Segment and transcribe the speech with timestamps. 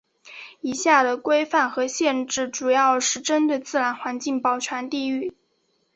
[0.61, 5.31] 以下的规范和限制主要是针对自然环境保全地域。